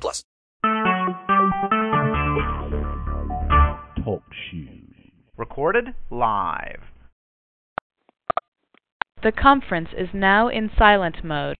[0.00, 0.24] plus.
[4.04, 4.94] Talk shoes.
[5.36, 6.82] Recorded live.
[9.22, 11.56] The conference is now in silent mode.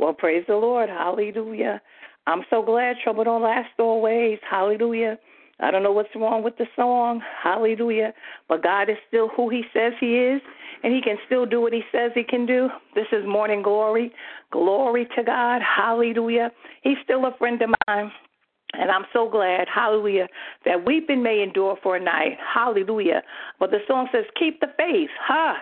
[0.00, 0.88] Well, praise the Lord.
[0.88, 1.82] Hallelujah.
[2.26, 4.38] I'm so glad trouble don't last always.
[4.50, 5.18] Hallelujah.
[5.60, 7.20] I don't know what's wrong with the song.
[7.42, 8.14] Hallelujah.
[8.48, 10.40] But God is still who He says He is,
[10.82, 12.70] and He can still do what He says He can do.
[12.94, 14.10] This is morning glory.
[14.50, 15.60] Glory to God.
[15.60, 16.50] Hallelujah.
[16.82, 18.10] He's still a friend of mine.
[18.72, 20.28] And I'm so glad, hallelujah,
[20.64, 22.38] that weeping may endure for a night.
[22.54, 23.20] Hallelujah.
[23.58, 25.10] But the song says, keep the faith.
[25.26, 25.56] Ha.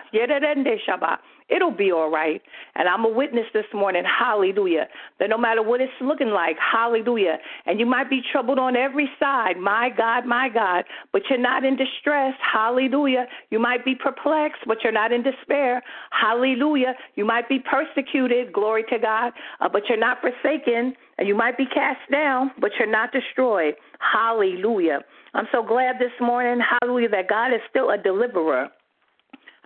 [1.49, 2.41] It'll be all right.
[2.75, 4.87] And I'm a witness this morning, hallelujah,
[5.19, 9.09] that no matter what it's looking like, hallelujah, and you might be troubled on every
[9.19, 13.25] side, my God, my God, but you're not in distress, hallelujah.
[13.49, 15.81] You might be perplexed, but you're not in despair,
[16.11, 16.93] hallelujah.
[17.15, 21.57] You might be persecuted, glory to God, uh, but you're not forsaken, and you might
[21.57, 24.99] be cast down, but you're not destroyed, hallelujah.
[25.33, 28.69] I'm so glad this morning, hallelujah, that God is still a deliverer.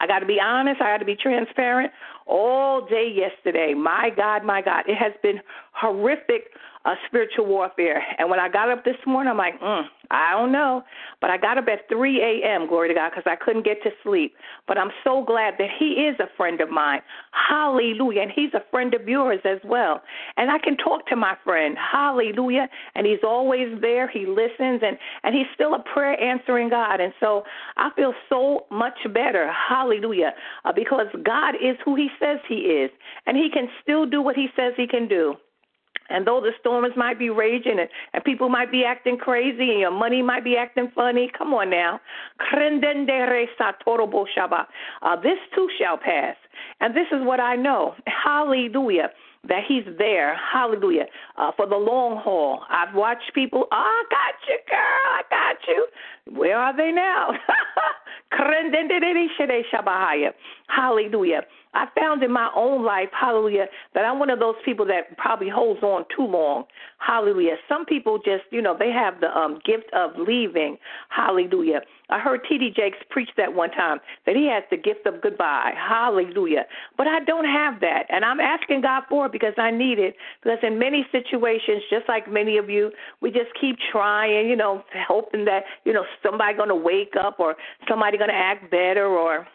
[0.04, 0.82] I got to be honest.
[0.82, 1.94] I got to be transparent.
[2.26, 3.74] All day yesterday.
[3.74, 5.40] My God, my God, it has been
[5.74, 6.50] horrific
[6.86, 8.04] uh, spiritual warfare.
[8.18, 10.84] And when I got up this morning, I'm like, mm, I don't know.
[11.22, 13.90] But I got up at 3 a.m., glory to God, because I couldn't get to
[14.04, 14.36] sleep.
[14.68, 17.00] But I'm so glad that He is a friend of mine.
[17.32, 18.22] Hallelujah.
[18.22, 20.02] And He's a friend of yours as well.
[20.36, 21.78] And I can talk to my friend.
[21.78, 22.68] Hallelujah.
[22.96, 24.10] And He's always there.
[24.10, 27.00] He listens, and, and He's still a prayer answering God.
[27.00, 27.44] And so
[27.78, 29.50] I feel so much better.
[29.52, 30.34] Hallelujah.
[30.66, 32.92] Uh, because God is who He says He is,
[33.26, 35.36] and He can still do what He says He can do.
[36.10, 39.80] And though the storms might be raging and, and people might be acting crazy and
[39.80, 42.00] your money might be acting funny, come on now.
[45.02, 46.36] Uh, this too shall pass.
[46.82, 47.96] And this is what I know.
[48.06, 49.10] Hallelujah
[49.48, 51.06] that he's there, hallelujah,
[51.38, 52.62] uh, for the long haul.
[52.70, 55.88] I've watched people, oh, I got you, girl, I got you.
[56.30, 57.32] Where are they now?
[60.68, 61.42] hallelujah.
[61.76, 63.66] I found in my own life, hallelujah,
[63.96, 66.66] that I'm one of those people that probably holds on too long.
[67.00, 67.56] Hallelujah.
[67.68, 70.78] Some people just, you know, they have the um gift of leaving.
[71.10, 71.82] Hallelujah.
[72.10, 75.74] I heard TD Jakes preach that one time that he has the gift of goodbye.
[75.76, 76.66] Hallelujah.
[76.96, 78.04] But I don't have that.
[78.10, 80.16] And I'm asking God for it because I need it.
[80.44, 82.92] Because in many situations, just like many of you,
[83.22, 87.56] we just keep trying, you know, hoping that, you know, somebody gonna wake up or
[87.88, 89.48] somebody gonna act better or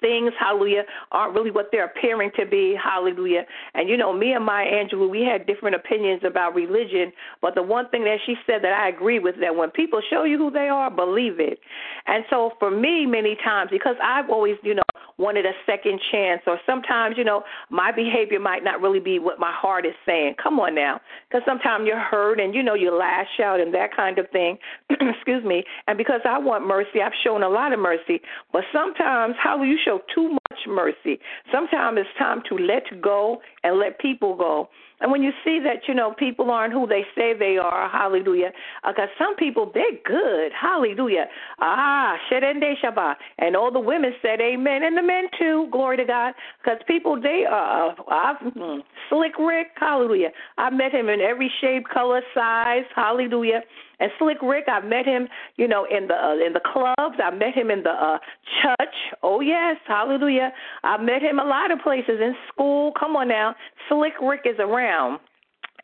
[0.00, 0.82] things, hallelujah,
[1.12, 3.44] aren't really what they're appearing to be, hallelujah.
[3.74, 7.62] And you know, me and Maya Angelou, we had different opinions about religion, but the
[7.62, 10.50] one thing that she said that I agree with that when people show you who
[10.50, 11.58] they are, believe it.
[12.06, 14.82] And so for me, many times, because I've always, you know,
[15.20, 19.38] wanted a second chance, or sometimes, you know, my behavior might not really be what
[19.38, 20.34] my heart is saying.
[20.42, 23.94] Come on now, because sometimes you're hurt and you know you lash out and that
[23.94, 24.58] kind of thing.
[24.90, 25.62] Excuse me.
[25.86, 28.20] And because I want mercy, I've shown a lot of mercy,
[28.52, 31.20] but sometimes how will you show too much mercy?
[31.52, 34.68] Sometimes it's time to let go and let people go.
[35.00, 38.50] And when you see that, you know, people aren't who they say they are, hallelujah,
[38.86, 41.24] because uh, some people, they're good, hallelujah.
[41.58, 43.14] Ah, Shabbat.
[43.38, 47.20] And all the women said amen, and the men too, glory to God, because people,
[47.20, 50.30] they are, uh, I've, mm, Slick Rick, hallelujah.
[50.58, 53.62] I met him in every shape, color, size, hallelujah.
[54.00, 57.16] And Slick Rick, I met him, you know, in the uh, in the clubs.
[57.22, 58.18] I met him in the uh,
[58.62, 58.94] church.
[59.22, 60.52] Oh yes, hallelujah.
[60.82, 62.92] I met him a lot of places in school.
[62.98, 63.54] Come on now,
[63.88, 65.20] Slick Rick is around.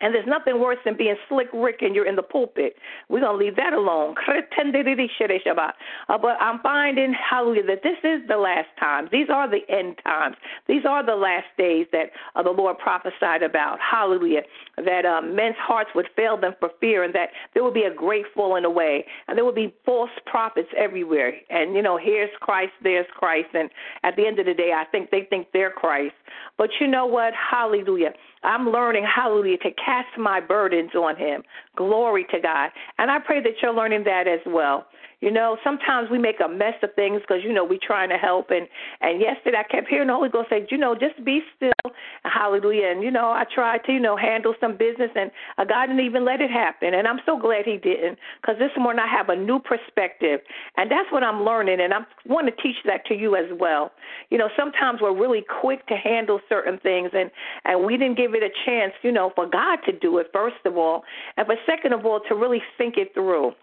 [0.00, 2.76] And there's nothing worse than being slick Rick and you're in the pulpit.
[3.08, 4.14] We're going to leave that alone.
[6.08, 9.08] Uh, but I'm finding, hallelujah, that this is the last times.
[9.10, 10.36] These are the end times.
[10.68, 13.78] These are the last days that uh, the Lord prophesied about.
[13.80, 14.42] Hallelujah.
[14.76, 17.94] That uh, men's hearts would fail them for fear and that there would be a
[17.94, 19.04] great falling away.
[19.28, 21.32] And there would be false prophets everywhere.
[21.50, 23.48] And, you know, here's Christ, there's Christ.
[23.54, 23.70] And
[24.02, 26.14] at the end of the day, I think they think they're Christ.
[26.58, 27.32] But you know what?
[27.34, 28.12] Hallelujah.
[28.42, 31.42] I'm learning, hallelujah, to cast my burdens on Him.
[31.76, 32.70] Glory to God.
[32.98, 34.86] And I pray that you're learning that as well.
[35.20, 38.16] You know, sometimes we make a mess of things because you know we're trying to
[38.18, 38.50] help.
[38.50, 38.68] And
[39.00, 41.72] and yesterday I kept hearing the Holy Ghost say, you know, just be still,
[42.24, 42.88] hallelujah.
[42.88, 46.04] And you know, I tried to you know handle some business, and uh, God didn't
[46.04, 46.92] even let it happen.
[46.92, 50.40] And I'm so glad He didn't, because this morning I have a new perspective,
[50.76, 51.80] and that's what I'm learning.
[51.80, 53.92] And I want to teach that to you as well.
[54.28, 57.30] You know, sometimes we're really quick to handle certain things, and
[57.64, 60.60] and we didn't give it a chance, you know, for God to do it first
[60.66, 61.04] of all,
[61.38, 63.54] and but second of all to really think it through.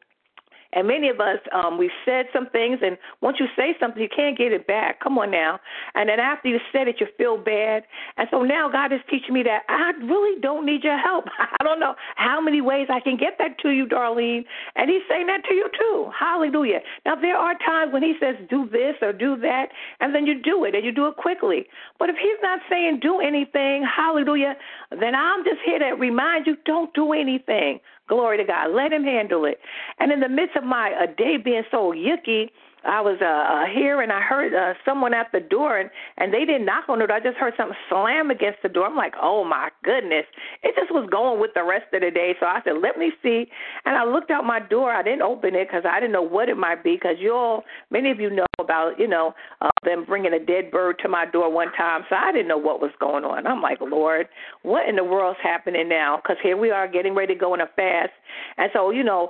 [0.75, 4.09] And many of us, um, we've said some things, and once you say something, you
[4.13, 4.99] can't get it back.
[4.99, 5.59] Come on now.
[5.95, 7.83] And then after you said it, you feel bad.
[8.17, 11.25] And so now God is teaching me that I really don't need your help.
[11.39, 14.45] I don't know how many ways I can get that to you, Darlene.
[14.75, 16.11] And He's saying that to you too.
[16.17, 16.79] Hallelujah.
[17.05, 19.67] Now, there are times when He says, do this or do that,
[19.99, 21.67] and then you do it, and you do it quickly.
[21.99, 24.55] But if He's not saying do anything, hallelujah,
[24.91, 27.79] then I'm just here to remind you don't do anything.
[28.07, 28.71] Glory to God.
[28.71, 29.59] Let him handle it.
[29.99, 32.49] And in the midst of my a day being so yucky,
[32.85, 36.33] I was uh, uh here and I heard uh, someone at the door and and
[36.33, 37.11] they didn't knock on door.
[37.11, 38.85] I just heard something slam against the door.
[38.85, 40.25] I'm like, oh my goodness!
[40.63, 42.35] It just was going with the rest of the day.
[42.39, 43.45] So I said, let me see.
[43.85, 44.91] And I looked out my door.
[44.91, 46.95] I didn't open it because I didn't know what it might be.
[46.95, 50.71] Because you all, many of you know about you know uh, them bringing a dead
[50.71, 52.01] bird to my door one time.
[52.09, 53.47] So I didn't know what was going on.
[53.47, 54.27] I'm like, Lord,
[54.63, 56.17] what in the world's happening now?
[56.17, 58.11] Because here we are getting ready to go on a fast,
[58.57, 59.29] and so you know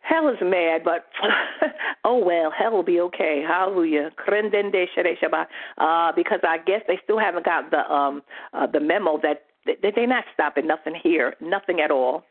[0.00, 1.06] Hell is mad, but
[2.04, 3.42] oh well, hell will be okay.
[3.46, 4.10] Hallelujah.
[5.78, 9.92] Uh, because I guess they still haven't got the um uh, the memo that they,
[9.94, 12.24] they're not stopping nothing here, nothing at all.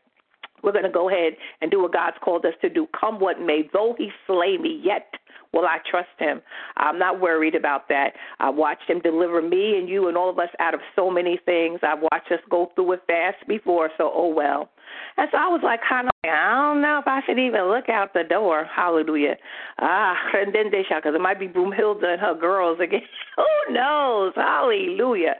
[0.62, 2.86] We're going to go ahead and do what God's called us to do.
[2.98, 5.14] Come what may, though he slay me, yet
[5.52, 6.40] will I trust him?
[6.76, 8.12] I'm not worried about that.
[8.38, 11.38] I watched him deliver me and you and all of us out of so many
[11.44, 11.80] things.
[11.82, 14.70] I've watched us go through it fast before, so oh well.
[15.16, 17.88] And so I was like, kind of, I don't know if I should even look
[17.88, 18.64] out the door.
[18.64, 19.36] Hallelujah.
[19.78, 23.02] Ah, and then they shout because it might be Broomhilda and her girls again.
[23.36, 24.32] Who knows?
[24.36, 25.36] Hallelujah.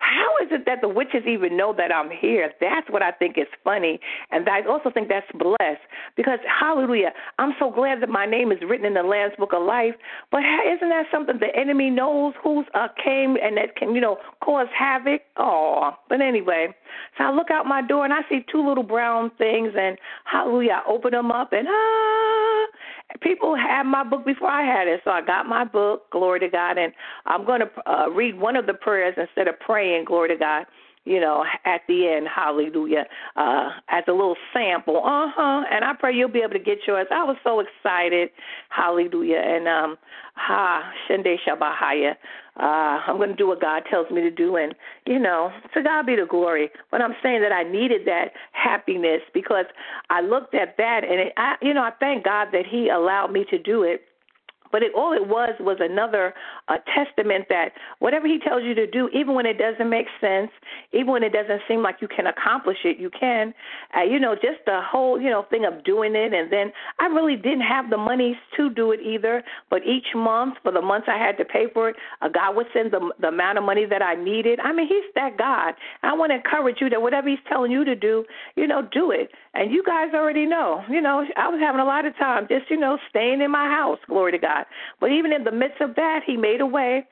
[0.00, 2.50] How is it that the witches even know that I'm here?
[2.60, 4.00] That's what I think is funny.
[4.30, 5.84] And I also think that's blessed
[6.16, 9.62] because, hallelujah, I'm so glad that my name is written in the Lamb's Book of
[9.62, 9.94] Life.
[10.30, 14.16] But isn't that something the enemy knows who's uh, came and that can, you know,
[14.42, 15.20] cause havoc?
[15.36, 16.68] Oh, but anyway,
[17.18, 20.82] so I look out my door and I see two little brown things, and hallelujah,
[20.84, 22.66] I open them up and ah,
[23.20, 26.10] people had my book before I had it, so I got my book.
[26.10, 26.92] Glory to God, and
[27.26, 30.04] I'm going to uh, read one of the prayers instead of praying.
[30.04, 30.66] Glory to God.
[31.04, 34.98] You know, at the end, hallelujah, uh, as a little sample.
[34.98, 35.64] Uh huh.
[35.70, 37.06] And I pray you'll be able to get yours.
[37.10, 38.28] I was so excited.
[38.68, 39.38] Hallelujah.
[39.38, 39.96] And um,
[40.34, 42.16] ha, Shende Shabahaya.
[42.58, 44.74] Uh, I'm going to do what God tells me to do, and
[45.06, 46.68] you know, to God be the glory.
[46.90, 49.64] But I'm saying that I needed that happiness because
[50.10, 53.32] I looked at that, and it, I, you know, I thank God that He allowed
[53.32, 54.02] me to do it
[54.72, 56.34] but it, all it was was another
[56.68, 60.50] uh, testament that whatever he tells you to do, even when it doesn't make sense,
[60.92, 63.54] even when it doesn't seem like you can accomplish it, you can.
[63.96, 67.06] Uh, you know, just the whole you know thing of doing it, and then I
[67.06, 69.42] really didn't have the money to do it either.
[69.68, 72.66] But each month, for the months I had to pay for it, uh, God would
[72.72, 74.60] send the the amount of money that I needed.
[74.60, 75.74] I mean, He's that God.
[76.02, 78.24] I want to encourage you that whatever He's telling you to do,
[78.56, 79.30] you know, do it.
[79.52, 80.82] And you guys already know.
[80.88, 83.66] You know, I was having a lot of time just you know staying in my
[83.66, 83.98] house.
[84.06, 84.64] Glory to God.
[85.00, 87.06] But even in the midst of that, He made a way.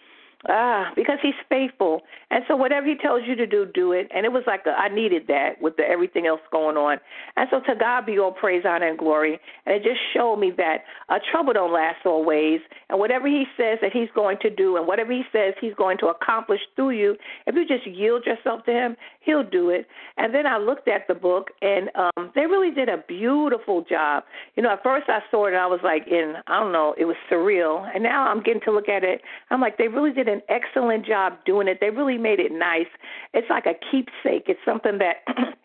[0.47, 4.09] Ah, because he's faithful, and so whatever he tells you to do, do it.
[4.15, 6.99] And it was like a, I needed that with the, everything else going on,
[7.37, 9.41] and so to God be all praise, honor, and glory.
[9.67, 13.79] And it just showed me that uh, trouble don't last always, and whatever He says
[13.83, 17.17] that He's going to do, and whatever He says He's going to accomplish through you,
[17.49, 19.89] if you just yield yourself to Him, He'll do it.
[20.19, 24.23] And then I looked at the book, and um, they really did a beautiful job.
[24.55, 26.95] You know, at first I saw it, and I was like, in I don't know,
[26.97, 29.21] it was surreal, and now I'm getting to look at it.
[29.51, 31.79] I'm like, they really did an excellent job doing it.
[31.81, 32.87] They really made it nice.
[33.35, 34.45] It's like a keepsake.
[34.47, 35.25] It's something that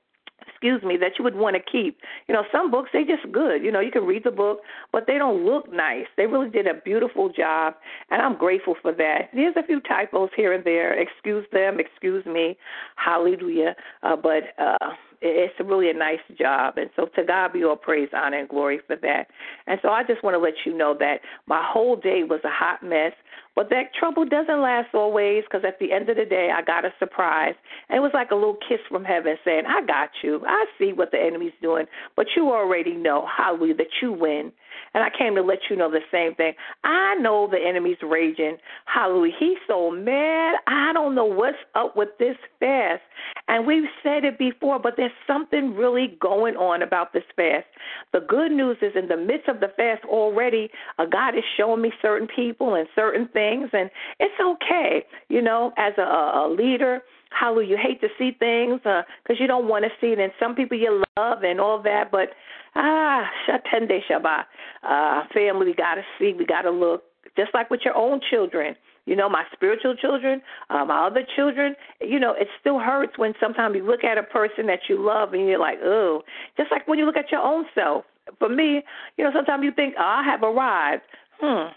[0.63, 1.99] excuse me, that you would want to keep.
[2.27, 3.63] You know, some books they just good.
[3.63, 4.59] You know, you can read the book,
[4.93, 6.05] but they don't look nice.
[6.15, 7.73] They really did a beautiful job,
[8.09, 9.29] and I'm grateful for that.
[9.33, 10.93] There's a few typos here and there.
[10.97, 12.57] Excuse them, excuse me.
[12.95, 13.75] Hallelujah.
[14.03, 14.77] Uh, but uh
[15.23, 16.77] it's really a nice job.
[16.77, 19.27] And so to God be all praise, honor, and glory for that.
[19.67, 22.49] And so I just want to let you know that my whole day was a
[22.49, 23.13] hot mess.
[23.55, 26.85] But that trouble doesn't last always because at the end of the day, I got
[26.85, 27.53] a surprise.
[27.87, 30.41] And it was like a little kiss from heaven saying, I got you.
[30.45, 34.51] I see what the enemy's doing, but you already know, hallelujah, that you win.
[34.93, 36.53] And I came to let you know the same thing.
[36.83, 38.57] I know the enemy's raging.
[38.85, 39.33] Hallelujah.
[39.39, 40.55] He's so mad.
[40.67, 43.01] I don't know what's up with this fast.
[43.47, 47.65] And we've said it before, but there's something really going on about this fast.
[48.13, 51.81] The good news is in the midst of the fast already, uh, God is showing
[51.81, 53.89] me certain people and certain things, and
[54.19, 55.03] it's okay.
[55.29, 57.01] You know, as a, a leader,
[57.37, 60.31] hallelujah, you hate to see things because uh, you don't want to see it, and
[60.39, 62.29] some people you love and all that, but
[62.75, 64.43] ah, Shatende Shabbat,
[64.83, 67.03] uh, family, we got to see, we got to look,
[67.35, 68.75] just like with your own children.
[69.05, 73.33] You know, my spiritual children, uh, my other children, you know, it still hurts when
[73.37, 76.21] sometimes you look at a person that you love and you're like, oh,
[76.55, 78.05] just like when you look at your own self.
[78.39, 78.81] For me,
[79.17, 81.03] you know, sometimes you think, oh, I have arrived.
[81.41, 81.73] Hmm,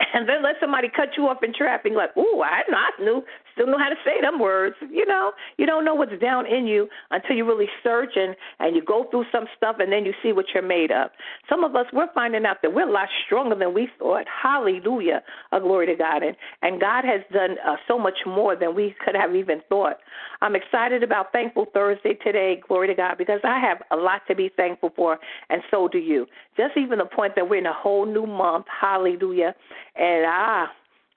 [0.14, 3.22] and then let somebody cut you off in traffic, like, ooh, I not knew,
[3.58, 4.76] still know how to say them words.
[4.90, 8.76] You know, you don't know what's down in you until you really search and and
[8.76, 11.10] you go through some stuff, and then you see what you're made of.
[11.48, 14.26] Some of us, we're finding out that we're a lot stronger than we thought.
[14.42, 15.22] Hallelujah,
[15.52, 18.94] a glory to God, and and God has done uh, so much more than we
[19.04, 19.98] could have even thought.
[20.40, 24.34] I'm excited about Thankful Thursday today, glory to God, because I have a lot to
[24.34, 25.18] be thankful for,
[25.50, 26.26] and so do you.
[26.56, 28.66] Just even the point that we're in a whole new month.
[28.80, 29.54] Hallelujah
[29.96, 30.72] and ah,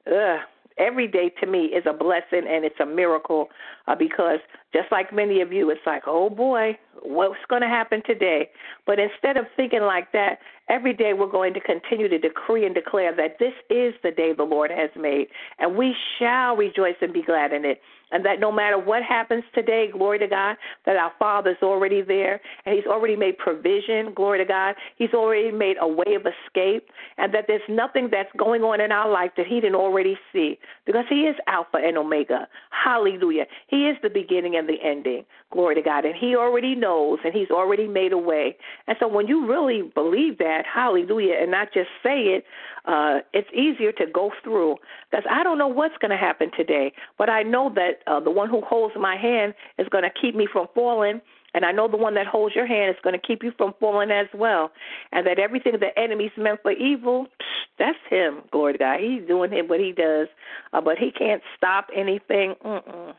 [0.08, 0.40] ugh,
[0.78, 3.50] every day to me is a blessing and it's a miracle
[3.88, 4.40] uh, because
[4.74, 8.50] just like many of you, it's like, oh boy, what's going to happen today?
[8.86, 12.74] But instead of thinking like that, every day we're going to continue to decree and
[12.74, 15.28] declare that this is the day the Lord has made,
[15.60, 17.82] and we shall rejoice and be glad in it.
[18.12, 22.40] and that no matter what happens today, glory to God, that our Father's already there
[22.66, 24.76] and He's already made provision, glory to God.
[24.98, 28.92] He's already made a way of escape, and that there's nothing that's going on in
[28.92, 32.48] our life that He didn't already see because He is Alpha and Omega.
[32.72, 33.46] Hallelujah.
[33.68, 37.50] He is the beginning the ending, glory to God, and He already knows and He's
[37.50, 38.56] already made a way.
[38.88, 42.46] And so when you really believe that, hallelujah, and not just say it,
[42.86, 44.78] uh, it's easier to go through
[45.10, 48.32] because I don't know what's going to happen today, but I know that uh, the
[48.32, 51.22] one who holds my hand is going to keep me from falling.
[51.54, 53.74] And I know the one that holds your hand is going to keep you from
[53.80, 54.72] falling as well.
[55.12, 57.28] And that everything the enemy's meant for evil,
[57.80, 58.42] that's him.
[58.52, 59.00] Glory to God.
[59.00, 60.28] He's doing him what he does.
[60.72, 62.56] Uh, but he can't stop anything.
[62.66, 63.14] Mm-mm.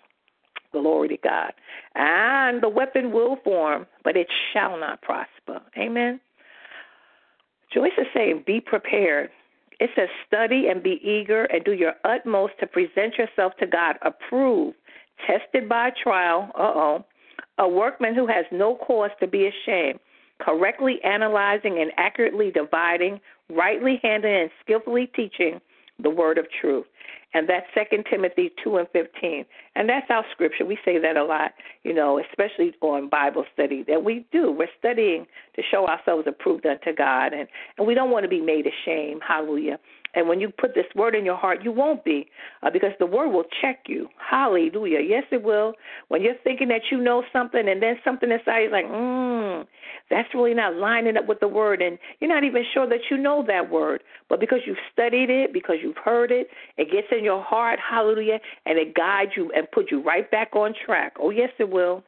[0.73, 1.53] Glory to God.
[1.95, 5.61] And the weapon will form, but it shall not prosper.
[5.79, 6.21] Amen.
[7.73, 9.31] Joyce is saying, be prepared.
[9.81, 13.97] It says, study and be eager and do your utmost to present yourself to God
[14.03, 14.77] approved,
[15.27, 16.51] tested by trial.
[16.55, 17.05] Uh oh.
[17.59, 19.99] A workman who has no cause to be ashamed,
[20.41, 25.61] correctly analyzing and accurately dividing, rightly handling and skillfully teaching
[26.03, 26.87] the word of truth
[27.35, 30.65] and that's Second Timothy two and fifteen, and that's our scripture.
[30.65, 33.85] We say that a lot, you know, especially on Bible study.
[33.89, 34.51] That we do.
[34.51, 37.49] We're studying to show ourselves approved unto God, and
[37.79, 39.23] and we don't want to be made ashamed.
[39.27, 39.79] Hallelujah.
[40.15, 42.29] And when you put this word in your heart, you won't be,
[42.63, 44.09] uh, because the word will check you.
[44.19, 45.01] Hallelujah.
[45.01, 45.73] Yes, it will.
[46.09, 49.67] When you're thinking that you know something, and then something inside is like, mm,
[50.11, 53.17] that's really not lining up with the word, and you're not even sure that you
[53.17, 54.03] know that word.
[54.29, 57.79] But because you've studied it, because you've heard it, it gets in your heart.
[57.81, 58.39] Hallelujah.
[58.67, 61.15] And it guides you and puts you right back on track.
[61.21, 62.05] Oh, yes, it will.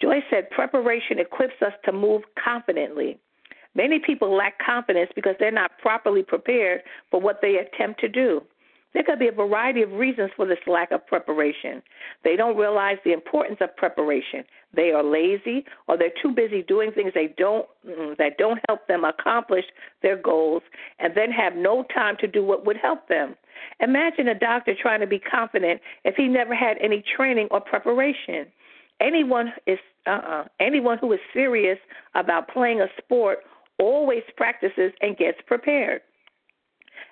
[0.00, 3.18] Joyce said, preparation equips us to move confidently.
[3.74, 8.42] Many people lack confidence because they're not properly prepared for what they attempt to do.
[8.94, 11.82] There could be a variety of reasons for this lack of preparation.
[12.24, 14.44] They don't realize the importance of preparation.
[14.74, 18.86] They are lazy or they're too busy doing things they don't mm, that don't help
[18.88, 19.64] them accomplish
[20.02, 20.62] their goals
[20.98, 23.34] and then have no time to do what would help them.
[23.80, 28.46] Imagine a doctor trying to be confident if he never had any training or preparation.
[29.00, 31.78] Anyone is uh-uh, anyone who is serious
[32.14, 33.38] about playing a sport
[33.82, 36.02] always practices and gets prepared.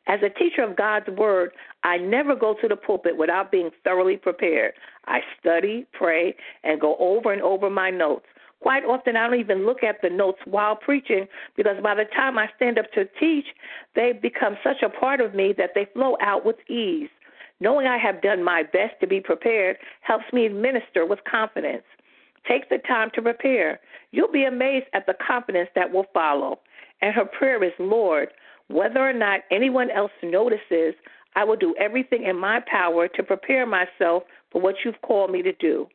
[0.07, 1.51] As a teacher of God's Word,
[1.83, 4.73] I never go to the pulpit without being thoroughly prepared.
[5.07, 6.35] I study, pray,
[6.65, 8.27] and go over and over my notes.
[8.61, 12.39] Quite often, I don't even look at the notes while preaching because by the time
[12.39, 13.47] I stand up to teach,
[13.95, 17.09] they become such a part of me that they flow out with ease.
[17.61, 21.85] Knowing I have done my best to be prepared helps me minister with confidence.
[22.49, 23.81] Take the time to prepare.
[24.13, 26.59] You'll be amazed at the confidence that will follow.
[27.03, 28.29] And her prayer is, Lord,
[28.69, 30.95] whether or not anyone else notices,
[31.37, 35.43] I will do everything in my power to prepare myself for what you've called me
[35.43, 35.87] to do.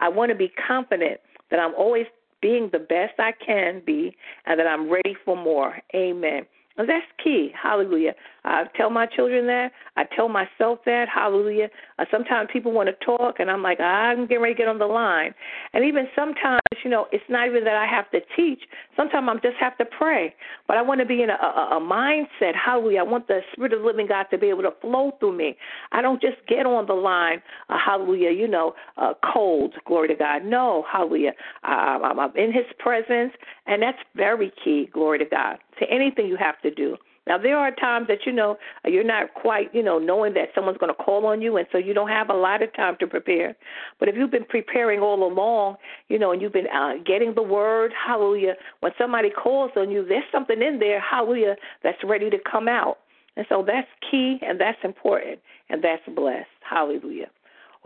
[0.00, 2.06] I want to be confident that I'm always
[2.40, 5.78] being the best I can be and that I'm ready for more.
[5.94, 6.46] Amen.
[6.76, 7.52] That's key.
[7.60, 8.14] Hallelujah.
[8.44, 9.70] I tell my children that.
[9.96, 11.06] I tell myself that.
[11.08, 11.68] Hallelujah.
[11.98, 14.78] Uh, sometimes people want to talk, and I'm like, I'm getting ready to get on
[14.78, 15.34] the line.
[15.72, 18.62] And even sometimes, you know, it's not even that I have to teach.
[18.96, 20.34] Sometimes I just have to pray.
[20.66, 22.54] But I want to be in a, a, a mindset.
[22.54, 23.00] Hallelujah.
[23.00, 25.56] I want the Spirit of the living God to be able to flow through me.
[25.92, 29.74] I don't just get on the line, uh, hallelujah, you know, uh, cold.
[29.86, 30.44] Glory to God.
[30.44, 31.32] No, hallelujah.
[31.62, 33.32] I'm, I'm in His presence,
[33.66, 34.88] and that's very key.
[34.92, 35.58] Glory to God.
[35.80, 36.96] To anything you have to do.
[37.26, 40.78] Now there are times that you know you're not quite, you know, knowing that someone's
[40.78, 43.06] going to call on you, and so you don't have a lot of time to
[43.06, 43.56] prepare.
[43.98, 45.76] But if you've been preparing all along,
[46.08, 48.54] you know, and you've been uh, getting the word, hallelujah.
[48.80, 52.98] When somebody calls on you, there's something in there, hallelujah, that's ready to come out.
[53.36, 57.30] And so that's key, and that's important, and that's blessed, hallelujah.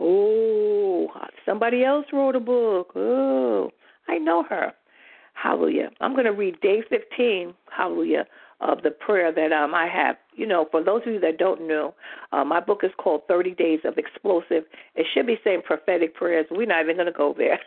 [0.01, 1.09] Oh,
[1.45, 2.91] somebody else wrote a book.
[2.95, 3.71] Oh,
[4.07, 4.73] I know her.
[5.41, 5.89] Hallelujah.
[6.01, 8.25] I'm going to read day 15, hallelujah,
[8.59, 10.17] of the prayer that um, I have.
[10.35, 11.93] You know, for those of you that don't know,
[12.33, 14.63] uh, my book is called 30 Days of Explosive.
[14.95, 16.45] It should be saying prophetic prayers.
[16.51, 17.59] We're not even going to go there.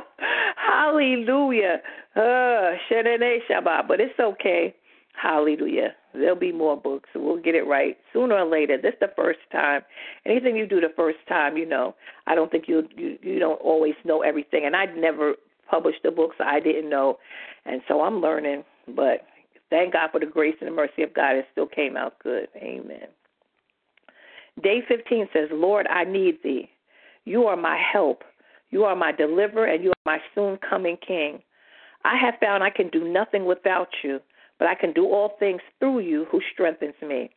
[0.56, 1.78] Hallelujah.
[2.14, 3.88] Uh, Shabbat.
[3.88, 4.74] But it's okay.
[5.20, 5.94] Hallelujah.
[6.12, 7.08] There'll be more books.
[7.14, 8.76] We'll get it right sooner or later.
[8.80, 9.82] This is the first time.
[10.26, 11.94] Anything you do the first time, you know,
[12.26, 14.64] I don't think you you you don't always know everything.
[14.66, 15.34] And I'd never
[15.70, 17.18] published the books I didn't know,
[17.64, 18.64] and so I'm learning.
[18.94, 19.26] But
[19.70, 21.36] thank God for the grace and the mercy of God.
[21.36, 22.48] It still came out good.
[22.56, 23.08] Amen.
[24.62, 26.70] Day 15 says, Lord, I need thee.
[27.24, 28.22] You are my help.
[28.70, 31.42] You are my deliverer, and you are my soon coming King.
[32.04, 34.20] I have found I can do nothing without you,
[34.58, 37.30] but I can do all things through you who strengthens me.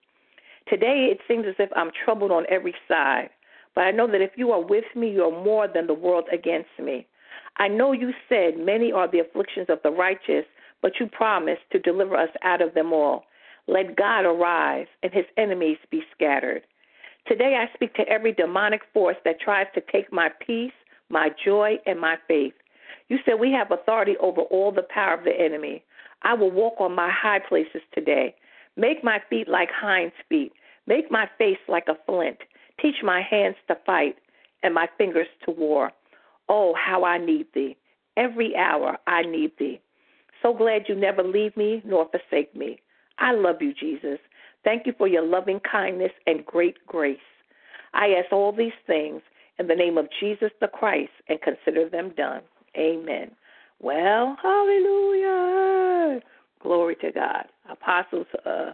[0.68, 3.30] Today it seems as if I'm troubled on every side,
[3.76, 6.26] But I know that if you are with me, you are more than the world
[6.32, 7.08] against me.
[7.60, 10.46] I know you said, Many are the afflictions of the righteous,
[10.82, 13.26] but you promised to deliver us out of them all.
[13.68, 16.64] Let God arise and his enemies be scattered.
[17.28, 20.72] Today I speak to every demonic force that tries to take my peace,
[21.10, 22.54] my joy, and my faith.
[23.10, 25.84] You said we have authority over all the power of the enemy.
[26.24, 28.36] I will walk on my high places today.
[28.78, 30.54] Make my feet like hinds' feet.
[30.88, 32.38] Make my face like a flint.
[32.82, 34.16] Teach my hands to fight
[34.64, 35.92] and my fingers to war.
[36.50, 37.78] Oh, how I need thee.
[38.18, 39.80] Every hour I need thee.
[40.42, 42.82] So glad you never leave me nor forsake me.
[43.20, 44.20] I love you, Jesus.
[44.64, 47.18] Thank you for your loving kindness and great grace.
[47.94, 49.22] I ask all these things
[49.58, 52.42] in the name of Jesus the Christ and consider them done.
[52.78, 53.32] Amen.
[53.80, 56.22] Well, hallelujah.
[56.62, 57.46] Glory to God.
[57.70, 58.72] Apostles, uh,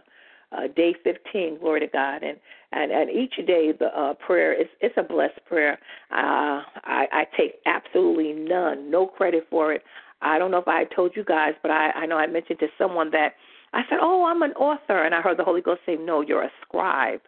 [0.56, 2.22] uh, day 15, glory to God.
[2.22, 2.38] And,
[2.72, 5.78] and, and each day the uh, prayer is it's a blessed prayer.
[6.10, 9.82] Uh, I, I take absolutely none, no credit for it.
[10.22, 12.68] I don't know if I told you guys, but I, I know I mentioned to
[12.78, 13.34] someone that
[13.72, 15.04] I said, Oh, I'm an author.
[15.04, 17.20] And I heard the Holy Ghost say, No, you're a scribe.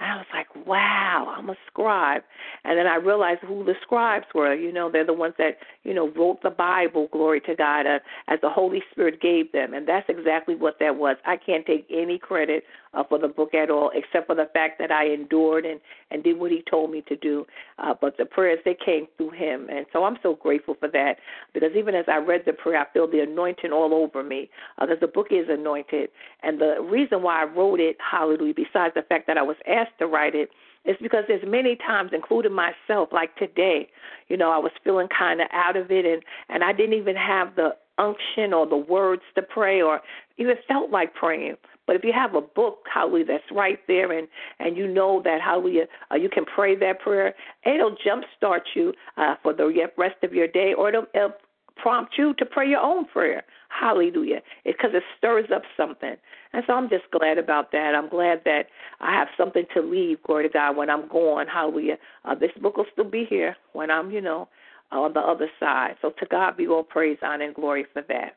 [0.00, 2.22] And I was like, wow, I'm a scribe.
[2.64, 4.54] And then I realized who the scribes were.
[4.54, 7.98] You know, they're the ones that, you know, wrote the Bible, glory to God, uh,
[8.28, 9.74] as the Holy Spirit gave them.
[9.74, 11.16] And that's exactly what that was.
[11.24, 14.78] I can't take any credit uh, for the book at all, except for the fact
[14.78, 15.80] that I endured and,
[16.10, 17.46] and did what he told me to do.
[17.78, 19.68] Uh, but the prayers, they came through him.
[19.70, 21.16] And so I'm so grateful for that
[21.52, 24.96] because even as I read the prayer, I feel the anointing all over me because
[24.96, 26.10] uh, the book is anointed.
[26.42, 29.83] And the reason why I wrote it, hallelujah, besides the fact that I was asked
[29.98, 30.50] to write it,
[30.84, 33.88] is because there's many times, including myself, like today,
[34.28, 37.16] you know, I was feeling kind of out of it, and and I didn't even
[37.16, 40.00] have the unction or the words to pray, or
[40.36, 41.56] even felt like praying.
[41.86, 45.40] But if you have a book, hallelujah, that's right there, and and you know that
[45.40, 50.32] hallelujah, uh, you can pray that prayer, it'll jumpstart you uh, for the rest of
[50.32, 51.32] your day, or it'll, it'll
[51.76, 53.44] prompt you to pray your own prayer.
[53.68, 54.40] Hallelujah.
[54.64, 56.16] Because it, it stirs up something.
[56.52, 57.94] And so I'm just glad about that.
[57.96, 58.66] I'm glad that
[59.00, 61.46] I have something to leave, glory to God, when I'm gone.
[61.48, 61.98] Hallelujah.
[62.24, 64.48] Uh, this book will still be here when I'm, you know,
[64.92, 65.96] on the other side.
[66.00, 68.36] So to God be all praise, honor, and glory for that.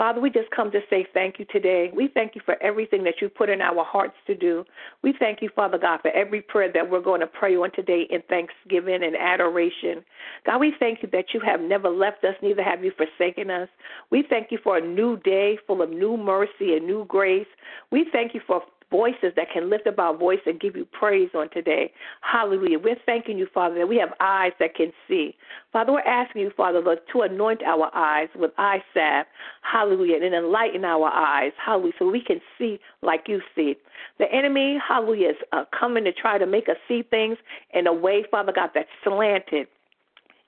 [0.00, 1.90] Father, we just come to say thank you today.
[1.94, 4.64] We thank you for everything that you put in our hearts to do.
[5.02, 8.06] We thank you, Father God, for every prayer that we're going to pray on today
[8.08, 10.02] in thanksgiving and adoration.
[10.46, 13.68] God, we thank you that you have never left us, neither have you forsaken us.
[14.08, 17.46] We thank you for a new day full of new mercy and new grace.
[17.92, 21.30] We thank you for voices that can lift up our voice and give you praise
[21.34, 21.92] on today.
[22.20, 22.78] Hallelujah.
[22.78, 25.36] We're thanking you, Father, that we have eyes that can see.
[25.72, 29.26] Father, we're asking you, Father, Lord, to anoint our eyes with eye salve.
[29.62, 30.16] Hallelujah.
[30.16, 31.52] And enlighten our eyes.
[31.64, 31.94] Hallelujah.
[31.98, 33.76] So we can see like you see.
[34.18, 37.36] The enemy, hallelujah, is uh, coming to try to make us see things
[37.72, 39.68] in a way, Father God, that's slanted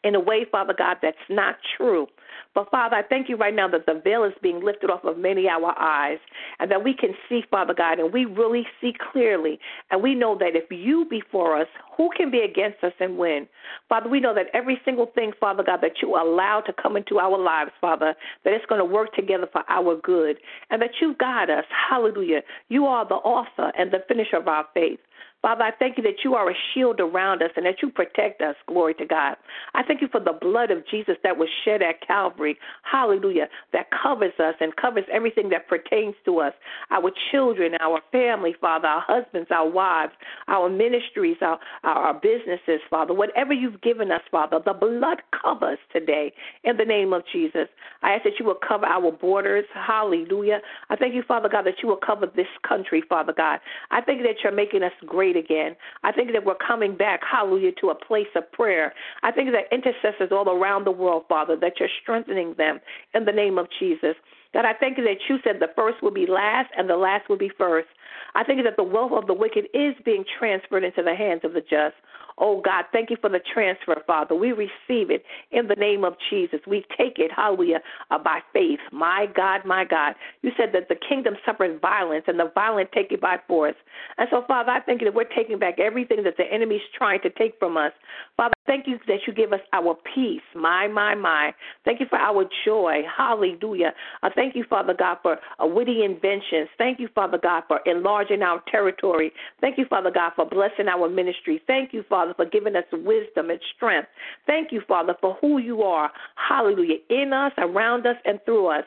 [0.04, 2.06] in a way, Father God, that's not true.
[2.54, 5.16] But Father, I thank you right now that the veil is being lifted off of
[5.16, 6.18] many of our eyes
[6.58, 9.58] and that we can see, Father God, and we really see clearly.
[9.90, 13.16] And we know that if you be for us, who can be against us and
[13.16, 13.48] win?
[13.88, 17.18] Father, we know that every single thing, Father God, that you allow to come into
[17.18, 20.36] our lives, Father, that it's going to work together for our good
[20.70, 21.64] and that you guide us.
[21.90, 22.42] Hallelujah.
[22.68, 25.00] You are the author and the finisher of our faith.
[25.42, 28.40] Father, I thank you that you are a shield around us and that you protect
[28.40, 28.54] us.
[28.68, 29.34] Glory to God.
[29.74, 32.56] I thank you for the blood of Jesus that was shed at Calvary.
[32.82, 33.48] Hallelujah.
[33.72, 36.52] That covers us and covers everything that pertains to us
[36.92, 40.12] our children, our family, Father, our husbands, our wives,
[40.46, 43.12] our ministries, our, our, businesses, Father.
[43.12, 47.66] Whatever you've given us, Father, the blood covers today in the name of Jesus.
[48.02, 49.64] I ask that you will cover our borders.
[49.74, 50.60] Hallelujah.
[50.88, 53.58] I thank you, Father God, that you will cover this country, Father God.
[53.90, 55.76] I thank you that you're making us great again.
[56.02, 58.92] I think that we're coming back, hallelujah, to a place of prayer.
[59.22, 62.80] I think that intercessors all around the world, Father, that you're strengthening them
[63.14, 64.14] in the name of Jesus.
[64.52, 67.28] God, I thank you that you said the first will be last and the last
[67.28, 67.88] will be first.
[68.34, 71.52] I think that the wealth of the wicked is being transferred into the hands of
[71.52, 71.94] the just.
[72.38, 74.34] Oh God, thank you for the transfer, Father.
[74.34, 76.60] We receive it in the name of Jesus.
[76.66, 78.80] We take it, hallelujah, uh, by faith.
[78.90, 80.14] My God, my God.
[80.42, 83.74] You said that the kingdom suffers violence and the violent take it by force.
[84.18, 87.20] And so, Father, I thank you that we're taking back everything that the enemy's trying
[87.22, 87.92] to take from us.
[88.36, 90.40] Father, thank you that you give us our peace.
[90.54, 91.52] My, my, my.
[91.84, 93.02] Thank you for our joy.
[93.16, 93.92] Hallelujah.
[94.22, 96.68] Uh, thank you, Father God, for uh, witty inventions.
[96.78, 99.32] Thank you, Father God, for enlarging our territory.
[99.60, 101.62] Thank you, Father God, for blessing our ministry.
[101.66, 104.08] Thank you, Father, for giving us wisdom and strength.
[104.46, 106.10] Thank you, Father, for who you are.
[106.34, 106.96] Hallelujah.
[107.10, 108.84] In us, around us, and through us.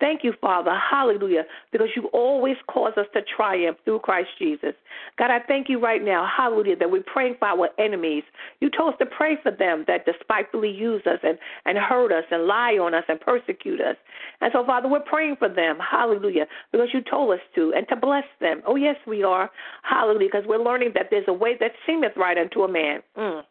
[0.00, 0.72] Thank you, Father.
[0.90, 1.44] Hallelujah.
[1.72, 4.74] Because you always cause us to triumph through Christ Jesus.
[5.18, 6.28] God, I thank you right now.
[6.36, 6.76] Hallelujah.
[6.76, 8.22] That we're praying for our enemies.
[8.60, 12.24] You told us to pray for them that despitefully use us and, and hurt us
[12.30, 13.96] and lie on us and persecute us.
[14.40, 15.78] And so, Father, we're praying for them.
[15.78, 16.46] Hallelujah.
[16.70, 18.57] Because you told us to and to bless them.
[18.66, 19.50] Oh, yes, we are.
[19.82, 20.28] Hallelujah.
[20.32, 23.00] Because we're learning that there's a way that seemeth right unto a man.
[23.16, 23.42] Mm.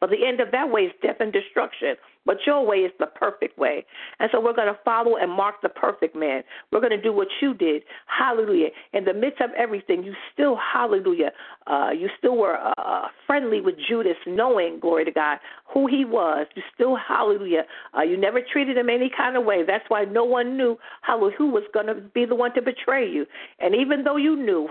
[0.00, 1.96] But the end of that way is death and destruction.
[2.26, 3.84] But your way is the perfect way.
[4.18, 6.42] And so we're going to follow and mark the perfect man.
[6.70, 7.82] We're going to do what you did.
[8.06, 8.68] Hallelujah.
[8.92, 11.32] In the midst of everything, you still, hallelujah,
[11.66, 15.38] uh, you still were uh, uh, friendly with Judas, knowing, glory to God,
[15.72, 16.46] who he was.
[16.54, 17.64] You still, hallelujah,
[17.96, 19.62] uh, you never treated him any kind of way.
[19.66, 23.08] That's why no one knew, hallelujah, who was going to be the one to betray
[23.08, 23.24] you.
[23.60, 24.68] And even though you knew,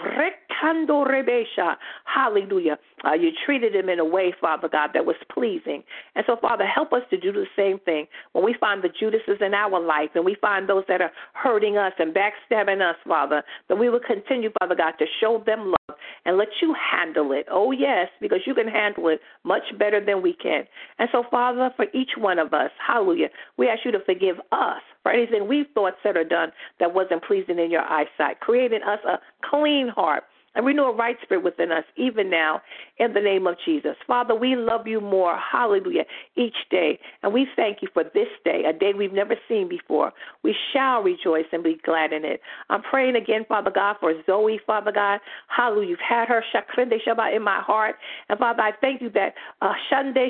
[2.05, 5.83] hallelujah, uh, you treated him in a way, Father God, that was pleasing.
[6.15, 8.05] And so, Father, help us to do the same thing.
[8.33, 11.77] When we find the Judases in our life and we find those that are hurting
[11.77, 15.97] us and backstabbing us, Father, that we will continue, Father God, to show them love
[16.25, 17.45] and let you handle it.
[17.49, 20.63] Oh, yes, because you can handle it much better than we can.
[20.97, 24.81] And so, Father, for each one of us, hallelujah, we ask you to forgive us
[25.03, 28.99] for anything we've thought, said, or done that wasn't pleasing in your eyesight, creating us
[29.07, 30.23] a clean heart
[30.59, 32.61] and renew a right spirit within us, even now,
[32.97, 33.95] in the name of Jesus.
[34.05, 36.03] Father, we love you more, hallelujah,
[36.35, 36.99] each day.
[37.23, 40.11] And we thank you for this day, a day we've never seen before.
[40.43, 42.41] We shall rejoice and be glad in it.
[42.69, 45.21] I'm praying again, Father God, for Zoe, Father God.
[45.47, 45.91] Hallelujah.
[45.91, 47.95] You've had her Shakrinde Shabbat in my heart.
[48.27, 50.27] And Father, I thank you that uh, Shande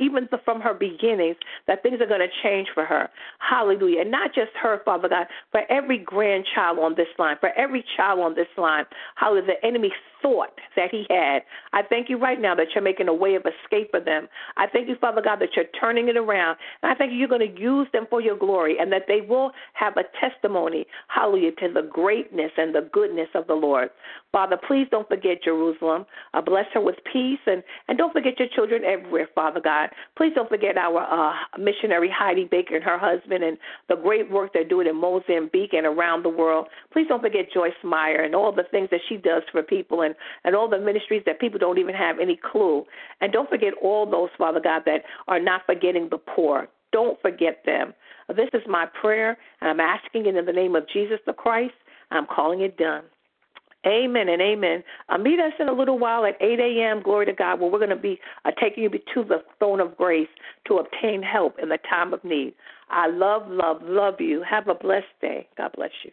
[0.00, 1.36] even from her beginnings,
[1.68, 3.08] that things are going to change for her.
[3.38, 4.04] Hallelujah.
[4.06, 8.34] Not just her, Father God, for every grandchild on this line, for every child on
[8.34, 8.86] this line.
[9.14, 11.42] Hallelujah the enemy thought that he had.
[11.72, 14.28] I thank you right now that you're making a way of escape for them.
[14.56, 16.56] I thank you, Father God, that you're turning it around.
[16.82, 19.20] And I thank you you're going to use them for your glory and that they
[19.20, 23.90] will have a testimony, hallelujah, to the greatness and the goodness of the Lord.
[24.32, 26.06] Father, please don't forget Jerusalem.
[26.32, 29.90] Uh, bless her with peace and, and don't forget your children everywhere, Father God.
[30.16, 33.58] Please don't forget our uh, missionary Heidi Baker and her husband and
[33.88, 36.68] the great work they're doing in Mozambique and around the world.
[36.92, 40.11] Please don't forget Joyce Meyer and all the things that she does for people and
[40.12, 42.84] and, and all the ministries that people don't even have any clue.
[43.20, 46.68] And don't forget all those, Father God, that are not forgetting the poor.
[46.92, 47.94] Don't forget them.
[48.28, 51.74] This is my prayer, and I'm asking it in the name of Jesus the Christ.
[52.10, 53.04] I'm calling it done.
[53.84, 54.84] Amen and amen.
[55.08, 57.02] Uh, meet us in a little while at 8 a.m.
[57.02, 59.96] Glory to God, where we're going to be uh, taking you to the throne of
[59.96, 60.28] grace
[60.68, 62.54] to obtain help in the time of need.
[62.90, 64.44] I love, love, love you.
[64.48, 65.48] Have a blessed day.
[65.56, 66.12] God bless you.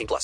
[0.01, 0.19] 18 plus.